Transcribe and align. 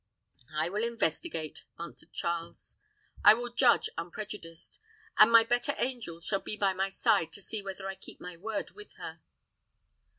"I 0.57 0.67
will 0.67 0.83
investigate," 0.83 1.63
answered 1.79 2.11
Charles. 2.11 2.75
"I 3.23 3.35
will 3.35 3.53
judge 3.53 3.87
unprejudiced; 3.99 4.79
and 5.19 5.31
my 5.31 5.43
better 5.43 5.75
angel 5.77 6.21
shall 6.21 6.39
be 6.41 6.57
by 6.57 6.73
my 6.73 6.89
side 6.89 7.31
to 7.33 7.39
see 7.43 7.61
whether 7.61 7.87
I 7.87 7.93
keep 7.93 8.19
my 8.19 8.35
word 8.35 8.71
with 8.71 8.93
her." 8.93 9.21